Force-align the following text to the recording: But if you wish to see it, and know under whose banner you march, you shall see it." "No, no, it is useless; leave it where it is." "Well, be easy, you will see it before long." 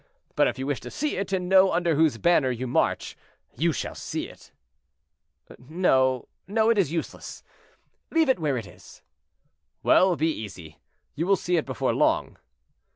But 0.35 0.47
if 0.47 0.57
you 0.57 0.65
wish 0.65 0.79
to 0.79 0.89
see 0.89 1.15
it, 1.15 1.31
and 1.31 1.47
know 1.47 1.71
under 1.73 1.93
whose 1.93 2.17
banner 2.17 2.49
you 2.49 2.65
march, 2.65 3.15
you 3.55 3.71
shall 3.71 3.93
see 3.93 4.27
it." 4.27 4.51
"No, 5.59 6.27
no, 6.47 6.71
it 6.71 6.79
is 6.79 6.91
useless; 6.91 7.43
leave 8.09 8.27
it 8.27 8.39
where 8.39 8.57
it 8.57 8.65
is." 8.65 9.03
"Well, 9.83 10.15
be 10.15 10.31
easy, 10.33 10.79
you 11.13 11.27
will 11.27 11.35
see 11.35 11.55
it 11.55 11.67
before 11.67 11.93
long." 11.93 12.39